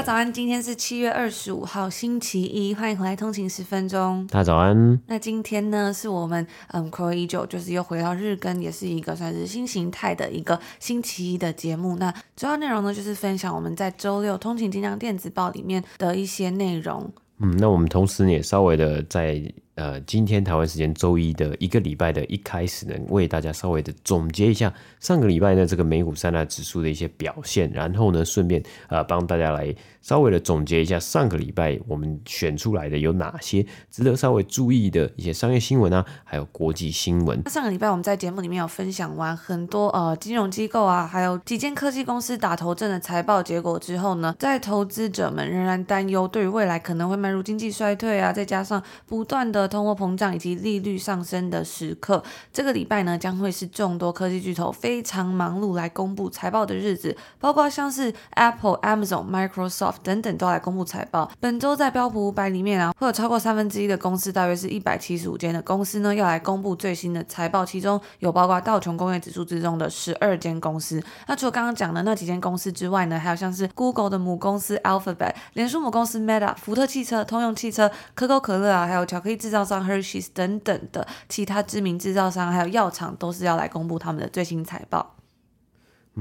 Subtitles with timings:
[0.00, 4.26] 家早安，今天是七月二十五号，星期一，欢迎回来通勤十分钟。
[4.28, 4.98] 大家早安。
[5.06, 11.96] 那今天呢，是我们嗯，，Core 依旧，就是又回到日更，也是一个算是新形态的一个星期一的节目。
[11.96, 17.12] 那主要内容呢，就是分享我们在周六通勤精量电子报里面的一些内容。
[17.40, 19.52] 嗯，那我们同时也稍微的在。
[19.80, 24.70] 呃，今天台湾时间周一的一个礼拜的一开始呢，为大家稍微的总结一下
[25.00, 37.42] 上个礼拜呢这个美股三大指数的一些表现，然后呢顺便呃帮大家来稍微的总结一下上个礼拜我们选出来的有哪些值得稍微注意的一些商业新闻啊，还有国际新闻。
[37.50, 61.30] 上个礼拜我们在节目里面有分享完很多呃金融机构啊，还有几间科技公司打头阵的财报结果之后呢，在投资者们仍然担忧对于未来可能会迈入经济衰退啊，再加上不断的通货膨胀以及利率上升的时刻，这个礼拜呢将会是众多科技巨头非常忙碌来公布财报的日子，包括像是 Apple、Amazon、Microsoft 等等都来公布财报。
[61.40, 71.02] 本周在标普五百里面啊，会有超过三分之一的公司，大约是一百七十五间的公司呢，要来公布最新的财报，其中有包括道琼工业指数之中的十二间公司。
[71.26, 85.14] 那除了刚刚讲的那几间公司之外呢，还有像是 Google 的母公司 Alphabet、脸书母公司 Meta、福特汽车、通用汽车、可口可乐啊，还有巧克力制造商 Hershey's 等等的其他知名制造商，还有药厂，都是要来公布他们的最新财报。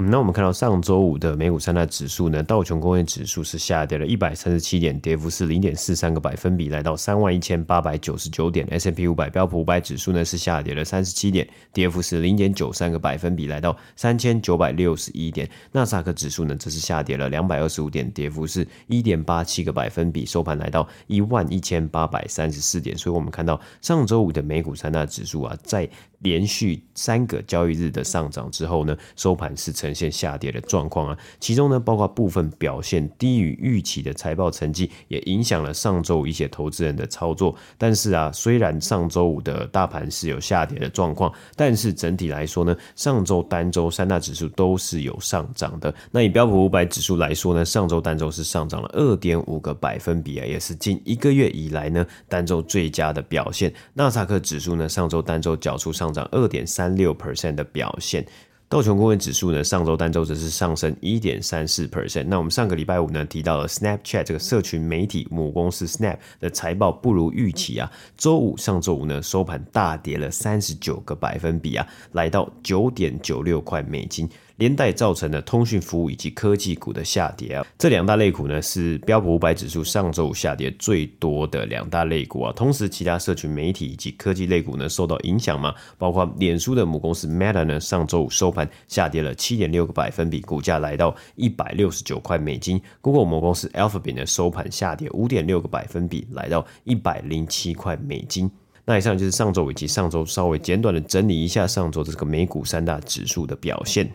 [0.02, 8.66] 那我们看到上周五的美股三大指数呢，道琼工业指数是下跌了一百三十七点，跌幅是零点四三个百分比，来到三万一千八百九十九点。
[8.72, 15.50] S&P 五百标普五百指数呢是下跌了三十七点，跌幅是零点九三个百分比，来到三千九百六十一点。
[15.74, 22.98] 纳斯达克指数呢则是下跌了两百二十五点，跌幅是一点八七个百分比，收盘来到一万一千八百三十四点。
[22.98, 25.90] 所以，我们看到上周五的美股三大指数啊，在
[26.20, 31.18] 连续三个交易日的上涨之后呢，收盘是呈呈现下跌的状况啊。
[31.40, 37.56] 其中呢，包括部分表现低于预期的财报成绩，也影响了上周五一些投资人的操作。
[37.78, 45.94] 但是啊，虽然上周五的大盘是有下跌的状况，但是整体来说呢，上周单周三大指数都是有上涨的。
[46.12, 53.74] 那以标普五百指数来说呢，上周单周是上涨了二点五个百分比啊，也是近一个月以来呢单周最佳的表现。
[53.94, 58.26] 纳斯达克指数呢，上周单周缴出上涨二点三六 percent 的表现，
[58.70, 62.26] 道琼工业指数呢，上周单周则是上升一点三四 percent。
[62.26, 74.30] 那我们上个礼拜五呢提到了 Snapchat 这个社群媒体母公司 Snap 的财报不如预期啊，周五上周五呢收盘大跌了三十九个百分比啊，来到九点九六块美金。
[74.60, 82.52] 连带造成了通讯服务以及科技股的下跌啊，这两大类股呢是标普五百指数上周五下跌最多的两大类股啊。
[82.54, 92.82] 同时，其他社群媒体以及科技类股呢受到影响嘛，包括脸书的母公司 Meta 呢上周五收盘下跌了七点六个百分比，股价来到一百六十九块美金。
[93.00, 98.52] Google 母公司 Alphabet 呢收盘下跌五点六个百分比，来到一百零七块美金。
[98.84, 104.12] 那以上就是上周以及上周稍微简短的整理一下上周这个美股三大指数的表现。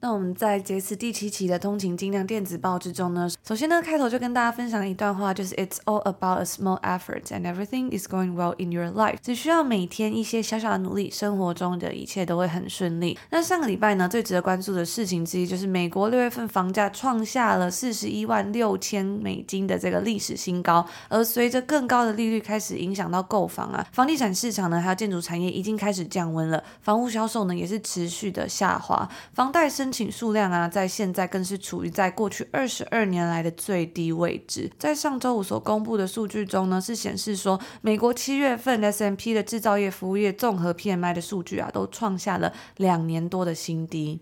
[0.00, 9.16] 那我们在这次第七期的通勤精量电子报之中呢，首先呢，开头就跟大家分享一段话，就是 It's all about a small effort and everything is going well in your life。
[9.22, 13.18] 只需要每天一些小小的努力，生活中的一切都会很顺利。
[13.30, 34.70] 那上个礼拜呢，最值得关注的事情之一就是美国六月份房价创下了四十一万六千美金的这个历史新高，而随着更高的利率开始影响到购房啊，房地产市场呢，还有建筑产业已经开始降温了，房屋销售呢也是持续的下滑，房贷升请数量啊，在现在更是处于在过去二十二年来的最低位置。
[34.78, 44.20] 在上周五所公布的数据中呢，是显示说，美国七月份 S M P 的制造业、服务业综合 PMI 的数据啊，都创下了两年多的新低。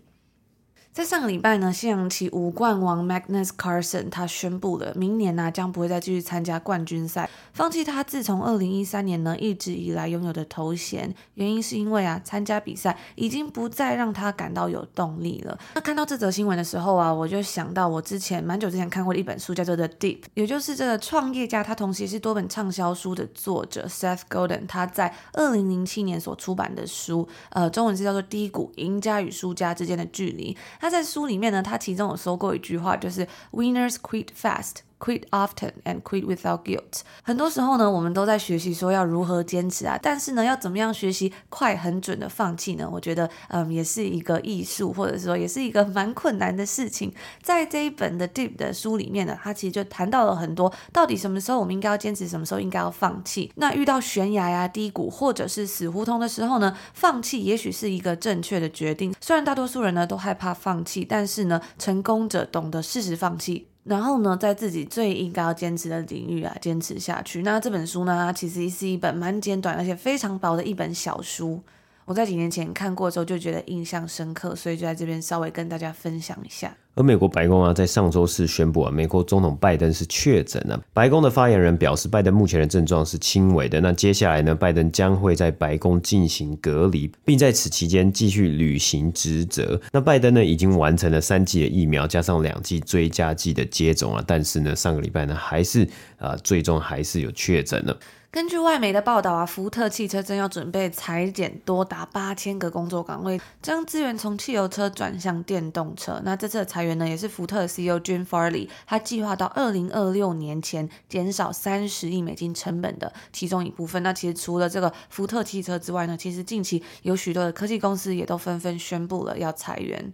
[0.95, 11.13] 在上个礼拜呢，西洋棋五冠王 Magnus Carlsen 他宣布了，明年呢、将不会再继续参加冠军赛，放弃他自从二零一三年呢一直以来拥有的头衔。
[11.33, 15.59] 原因是因为啊，参加比赛已经不再让他感到有动力了。
[15.73, 30.53] 那看到这则新闻的时候啊，我就想到我之前蛮久之前看过的一本书，叫做《The Deep》，也就是这个创业家，他同时也是多本畅销书的作者 Seth Godin，他在二零零七年所出版的书，呃，中文是叫做《低谷：赢家与输家之间的距离》。
[30.85, 37.01] 他在书里面呢，他其中有说过一句话，就是 “Winners quit fast, Quit often and quit without guilt。
[37.21, 42.89] 很多时候呢，我们都在学习说要如何坚持啊，但是呢，要怎么样学习快很准的放弃呢？
[42.91, 47.13] 我觉得，嗯，也是一个艺术，或者说也是一个蛮困难的事情。
[47.43, 53.51] 在这一本的 Deep 的书里面呢，他其实就谈到了很多，到底什么时候我们应该要坚持，什么时候应该要放弃。
[53.55, 59.13] 那遇到悬崖呀、低谷或者是死胡同的时候呢，放弃也许是一个正确的决定。
[59.19, 63.67] 虽然大多数人呢都害怕放弃，但是呢，成功者懂得适时放弃。
[63.85, 67.43] 然后呢，在自己最应该要坚持的领域啊，坚持下去。
[67.43, 71.61] 那这本书呢，其实是一本蛮简短而且非常薄的一本小书。
[72.05, 76.75] 我在几年前看过之后就觉得印象深刻，所以就在这边稍微跟大家分享一下。
[76.93, 80.79] 而美国白宫啊，在上周四宣布啊，美国总统拜登是确诊了。
[80.93, 83.81] 白宫的发言人表示，拜登目前的症状是轻微的。
[83.81, 89.81] 那接下来呢，拜登将会在白宫进行隔离，并在此期间继续履行职责。
[89.91, 97.97] 那拜登呢，已经完成了三剂的疫苗，加上两剂追加剂的接种啊，但是呢，上个礼拜呢，还是啊、最终还是有确诊了。
[98.35, 106.19] 根据外媒的报道啊，福特汽车正要准备裁减多达八千个工作岗位，将资源从汽油车转向电动车。
[106.25, 114.03] 那这次的裁员呢，也是福特的 CEO Jim Farley，他计划到二零二六年前减少三十亿美金成本的其中一部分。
[114.03, 120.11] 那其实除了这个福特汽车之外呢，其实近期有许多的科技公司也都纷纷宣布了要裁员。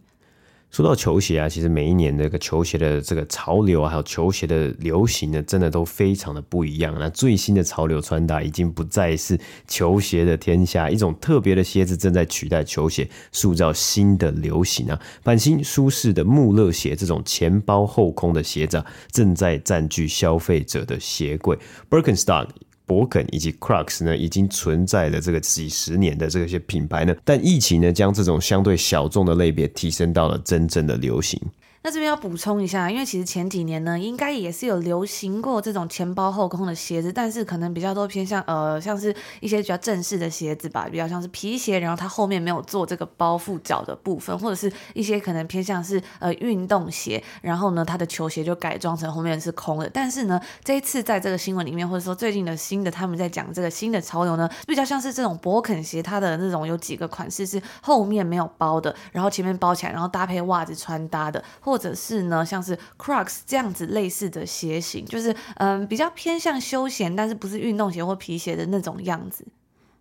[0.71, 6.95] 说到球鞋啊，其实每一年这个球鞋的这个潮流啊，还有球鞋的流行呢，真的都非常的不一样。
[6.97, 9.38] 那最新的潮流穿搭已经不再是
[9.68, 14.97] 球鞋的天下，一种特别的鞋子正在取代球鞋，塑造新的流行啊。
[15.23, 18.81] 版型舒适的穆勒鞋，这种前包后空的鞋子，
[19.12, 21.59] 正在占据消费者的鞋柜。
[21.89, 22.47] Birkenstock
[22.86, 31.39] 博肯以及 Crux 呢，已经存在了这个几十年的这些品牌呢，但疫情呢，将这种相对小众的类别提升到了真正的流行。
[31.83, 49.89] 那这边要补充一下，因为其实前几年呢，应该也是有流行过这种前包后空的鞋子，但是可能比较多偏向呃，像是一些比较正式的鞋子吧，比较像是皮鞋，然后它后面没有做这个包覆脚的部分，或者是一些可能偏向是呃运动鞋，然后呢，它的球鞋就改装成后面是空的。
[49.92, 61.44] 但是呢，这一次在这个新闻里面，或者说最近的新的他们在讲这个新的潮流呢，比较像是这种博肯鞋，它的那种有几个款式是后面没有包的，然后前面包起来，然后搭配袜子穿搭的。
[61.71, 69.45] 或者是呢，像是 Crocs 这样子类似的鞋型，就是嗯比较偏向休闲，但是不是运动鞋或皮鞋的那种样子。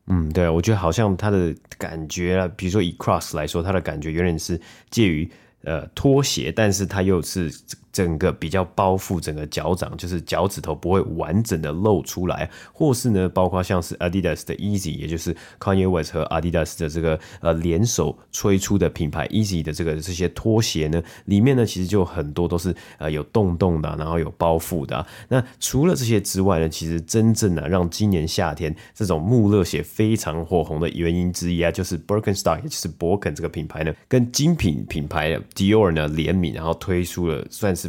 [0.09, 5.31] 嗯，对，我觉得好像它的感觉啊，比如说以 Crocs 来说，它的感觉有点是介于
[5.63, 7.49] 呃拖鞋，但是它又是。
[7.93, 25.05] 整个比较包覆整个脚掌，就是脚趾头不会完整的露出来，或是呢，包括像是 Adidas 的 Easy，也就是 Kanye West 和 Adidas 的这个呃联手推出的品牌 Easy 的这个这些拖鞋呢，里面呢其实就很多都是呃有洞洞的，然后有包覆的。
[25.29, 37.80] 那除了这些之外呢，其实真正呢让今年夏天这种穆勒鞋非常火红的原因之一啊，就是 Birkenstock，也就是博肯这个品牌呢，跟精品品牌 Dior 呢联名，然后推出了算是。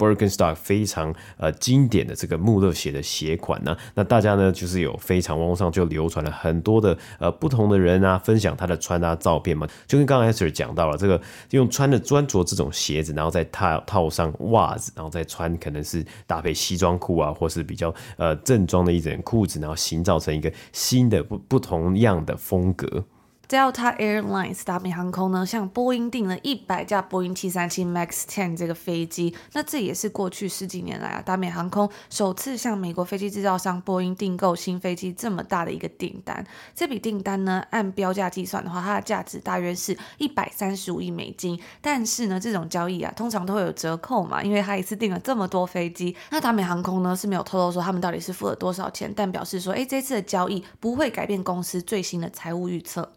[0.00, 11.20] Birkenstock 非常呃经典的这个穆勒鞋的鞋款呢，那大家呢就是有非常网络上就流传了很多的呃不同的人啊分享他的穿搭照片嘛，就跟刚刚 Esther 讲到了这个
[11.50, 23.04] 用穿的专着这种鞋子，然后再套套上袜子，然后再穿可能是搭配西装裤啊，或是比较呃正装的一件裤子，然后形造成一个新的不不同样的风格。
[23.50, 29.34] Delta Airlines 达美航空呢，向波音订了一百架波音七三七 MAX 10这个飞机。
[29.54, 36.46] 那这也是过去十几年来啊，达美航空首次向美国飞机制造商波音订购新飞机这么大的一个订单。
[36.76, 41.60] 这笔订单呢，按标价计算的话，它的价值大约是一百三十五亿美金。
[41.80, 46.14] 但是呢，这种交易啊，通常都会有折扣嘛，因为它一次订了这么多飞机。
[46.30, 53.10] 那达美航空呢是没有透露说他们到底是付了多少钱，但表示说，哎，这次的交易不会改变公司最新的财务预测。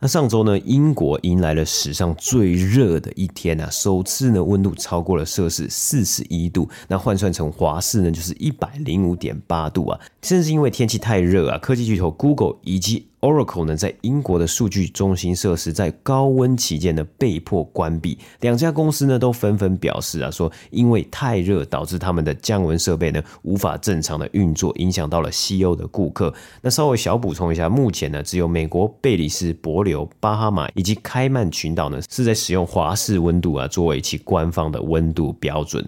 [0.00, 9.98] 那上周呢，英国迎来了史上最热的一天啊，首次呢温度超过了摄氏四十一度，那换算成华氏呢就是一百零五点八度啊。
[10.22, 26.32] 正是因为天气太热啊，科技巨头 Google 以及 Oracle 呢在英国的数据中心设施在高温期间呢被迫关闭，两家公司呢都纷纷表示啊说，因为太热导致他们的降温设备呢无法正常的运作，影响到了西欧的顾客。
[26.62, 35.84] 那稍微小补充一下，目前呢只有美国、贝里斯、帛琉、巴哈马以及开曼群岛呢是在使用华氏温度啊作为其官方的温度标准。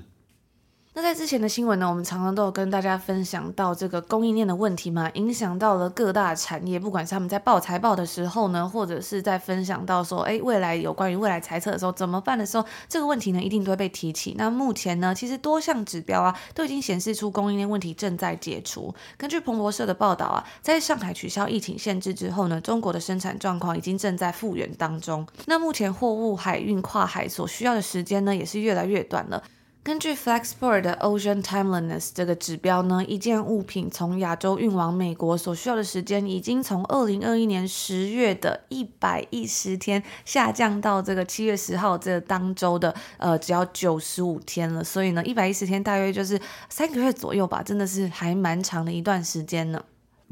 [1.01, 14.35] 那在之前的新闻呢，我们常常都有跟大家分享到这个供应链的问题嘛，影响到了各大产业，不管是他们在报财报的时候呢，或者是在分享到说，哎，未来有关于未来财测的时候怎么办的时候，这个问题呢一定都会被提起。
[14.37, 18.95] 那目前呢，其实多项指标啊都已经显示出供应链问题正在解除。
[19.17, 25.27] 根据彭博社的报道啊，在上海取消疫情限制之后呢，中国的生产状况已经正在复原当中。
[25.47, 29.43] 那目前货物海运跨海所需要的时间呢，也是越来越短了。
[29.83, 44.85] 根据 Flexport 的 Ocean Timeliness 这个指标呢，一件物品从亚洲运往美国所需要的时间，已经从二零二一年十月的一百一十天下降到这个七月十号这当周的呃只要九十五天了。
[44.85, 49.83] 所以呢，一百一十天大约就是三个月左右吧，真的是还蛮长的一段时间呢。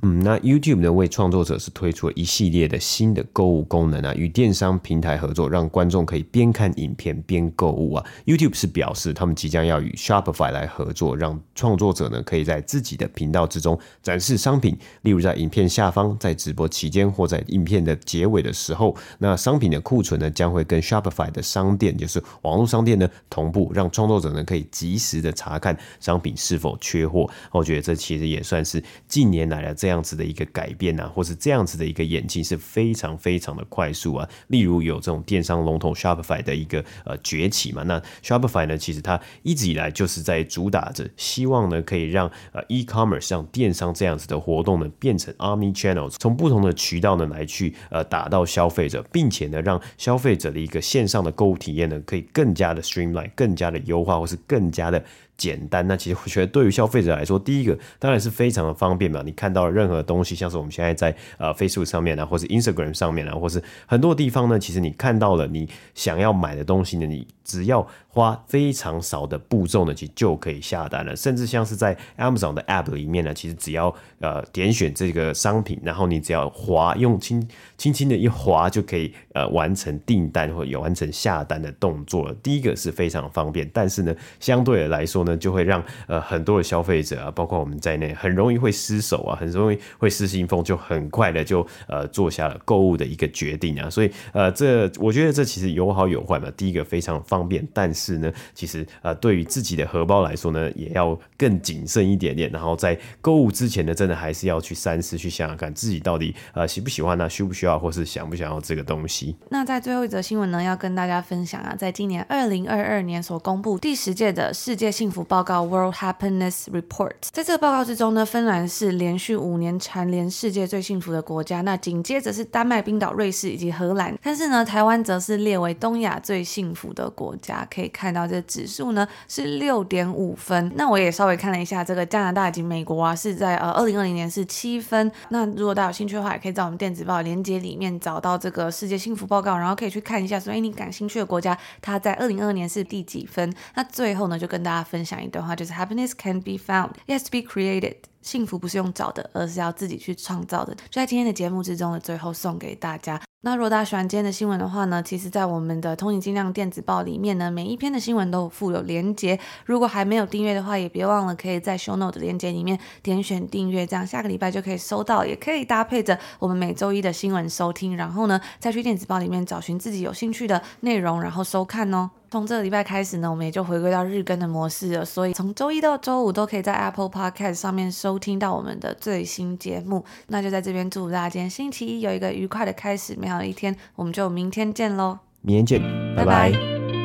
[0.03, 8.07] 嗯，那 YouTube 呢，为创作者是推出了一系列的新的购物功能啊，与电商平台合作，让观众可以边看影片边购物啊。
[8.25, 27.29] YouTube 是表示他们即将要与 Shopify 来合作，让创作者呢可以在自己的频道之中展示商品，例如在影片下方、在直播期间或在影片的结尾的时候，那商品的库存呢将会跟 Shopify 的商店，就是网络商店呢同步，让创作者呢可以及时的查看商品是否缺货。
[27.51, 29.88] 我觉得这其实也算是近年来的这。
[29.89, 34.29] 这样子的一个改变啊，或是这样子的一个演进是非常非常的快速啊。
[34.49, 55.03] 例如有这种电商龙头 Shopify 的一个呃崛起嘛，那 Shopify 呢，其实它一直以来就是在主打着，希望呢可以让呃 e-commerce 像电商这样子的活动呢变成 omni channels，从不同的渠道呢来去呃打到消费者，并且呢让消费者的一个线上的购物体验呢可以更加的 streamline，更加的优化，或是更加的。
[55.39, 59.23] 简单，那其实我觉得对于消费者来说，第一个当然是非常的方便嘛。
[59.25, 67.87] 你看到了任何东西，像是我们现在在呃 Facebook 上面啊，或是 Instagram 上面啊，或是很多地方呢，其实你看到了你想要买的东西呢，你只要
[68.19, 71.15] 花非常少的步骤呢，其实就可以下单了。
[71.15, 82.35] 甚至像是在 Amazon 的 App 里面呢，其实只要呃点选这个商品，然后你只要滑用轻轻轻的一滑就可以呃完成订单或有完成下单的动作了。
[82.43, 93.89] 第一个是非常方便，但是呢，相对来说呢，就会让呃很多的消费者啊，包括我们在内，很容易会失手啊，很容易会失心疯，就很快的就呃做下了购物的一个决定啊。
[93.89, 96.51] 所以呃，这我觉得这其实有好有坏嘛。
[96.57, 102.51] 第一个非常方便，但是呢，其实呃，对于自己的荷包来说呢，也要更谨慎一点点。
[102.51, 109.37] 然后在购物之前呢，真的还是要去三思，去想想看自己到底呃喜不喜欢呢，需不需要，或是想不想要这个东西。
[109.51, 127.67] 那在最后一则新闻呢，要跟大家分享啊，在今年二零二二年所公布第十届的世界幸福报告 World Happiness Report，在这个报告之中呢，芬兰是连续五年蝉联世界最幸福的国家，那紧接着是丹麦、冰岛、瑞士以及荷兰，但是呢，台湾则是列为东亚最幸福的国家。
[127.69, 130.71] 可以看到这指数呢是六点五分。
[130.77, 135.11] 那我也稍微看了一下，这个加拿大以及美国啊是在呃二零二零年是七分。
[135.31, 143.53] 那如果大家有兴趣的话，也可以在我们电子报链接里面找到这个世界幸福报告，然后可以去看一下，所以你感兴趣的国家，它在二零二二年是第几分？
[143.75, 147.97] 那最后呢，就跟大家分享一段话，就是 Happiness can be found, yes, be created。
[148.21, 150.75] 幸福不是用找的，而是要自己去创造的。
[150.75, 153.28] 就在今天的节目之中的最后送给大家。
[153.43, 159.39] 那如果大家喜欢今天的新闻的话呢，其实，在我们的通行尽量电子报里面呢，每一篇的新闻都附有连结。
[159.65, 165.25] 如果还没有订阅的话，也别忘了可以在 Show Note 的连结里面点选订阅，这样下个礼拜就可以收到。
[165.25, 172.11] 也可以搭配着我们每周一的新闻收听，然后呢，再去电子报里面找寻自己有兴趣的内容，然后收看哦。
[172.31, 180.05] 从这个礼拜开始呢，我们也就回归到日更的模式了，所以从周一到周五都可以在 Apple Podcast 上面收听到我们的最新节目。
[180.27, 183.75] 那就在这边祝大家今天星期一有一个愉快的开始，美好的一天。
[183.95, 185.19] 我们就明天见喽！
[185.41, 186.51] 明天见，拜拜。
[186.51, 186.98] 拜拜。